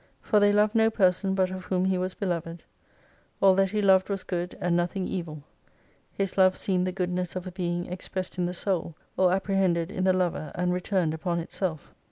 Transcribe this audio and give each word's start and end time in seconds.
For 0.19 0.39
they 0.39 0.51
loved 0.51 0.73
no 0.73 0.89
person 0.89 1.35
but 1.35 1.51
of 1.51 1.65
whom 1.65 1.85
he 1.85 1.95
was 1.99 2.15
beloved. 2.15 2.63
All 3.39 3.53
that 3.53 3.69
he 3.69 3.83
loved 3.83 4.09
was 4.09 4.23
good, 4.23 4.57
and 4.59 4.75
nothing 4.75 5.07
evil. 5.07 5.43
His 6.11 6.39
love 6.39 6.57
seemed 6.57 6.87
the 6.87 6.91
goodness 6.91 7.35
of 7.35 7.45
a 7.45 7.51
being 7.51 7.85
expressed 7.85 8.39
in 8.39 8.45
the 8.45 8.53
Soul, 8.55 8.95
or 9.15 9.31
apprehended 9.31 9.91
in 9.91 10.03
the 10.03 10.11
lover, 10.13 10.51
and 10.55 10.73
returned 10.73 11.13
upon 11.13 11.37
itself. 11.39 11.93